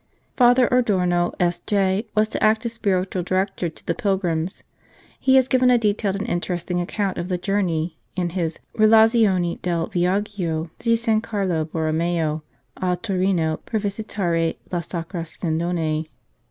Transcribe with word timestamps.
Father 0.35 0.67
Adorno, 0.71 1.31
S.J., 1.39 2.07
was 2.15 2.27
to 2.29 2.43
act 2.43 2.65
as 2.65 2.73
spiritual 2.73 3.21
director 3.21 3.69
to 3.69 3.85
the 3.85 3.93
pilgrims. 3.93 4.63
He 5.19 5.35
has 5.35 5.47
given 5.47 5.69
a 5.69 5.77
detailed 5.77 6.15
and 6.15 6.27
interesting 6.27 6.81
account 6.81 7.19
of 7.19 7.27
the 7.27 7.37
journey 7.37 7.99
Lin 8.17 8.31
his" 8.31 8.57
Relazione 8.79 9.61
del 9.61 9.85
Viaggio 9.89 10.71
di 10.79 10.95
San 10.95 11.21
Carlo 11.21 11.65
Borromeo 11.65 12.41
a 12.77 12.95
Torino 12.97 13.57
per 13.57 13.77
visitare 13.77 14.55
la 14.71 14.81
Sacra 14.81 15.23
Sindone." 15.23 16.07